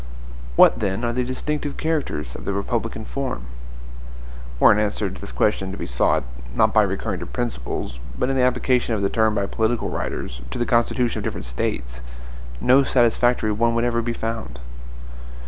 What, 0.55 0.79
then, 0.79 1.05
are 1.05 1.13
the 1.13 1.23
distinctive 1.23 1.77
characters 1.77 2.33
of 2.33 2.43
the 2.43 2.53
republican 2.53 3.05
form? 3.05 3.45
Were 4.59 4.71
an 4.71 4.79
answer 4.79 5.11
to 5.11 5.21
this 5.21 5.31
question 5.31 5.69
to 5.69 5.77
be 5.77 5.85
sought, 5.85 6.23
not 6.55 6.73
by 6.73 6.81
recurring 6.81 7.19
to 7.19 7.27
principles, 7.27 7.99
but 8.17 8.27
in 8.27 8.35
the 8.35 8.41
application 8.41 8.95
of 8.95 9.03
the 9.03 9.11
term 9.11 9.35
by 9.35 9.45
political 9.45 9.89
writers, 9.91 10.41
to 10.49 10.57
the 10.57 10.65
constitution 10.65 11.19
of 11.19 11.23
different 11.23 11.45
States, 11.45 12.01
no 12.59 12.83
satisfactory 12.83 13.51
one 13.51 13.75
would 13.75 13.83
ever 13.83 14.01
be 14.01 14.11
found. 14.13 14.57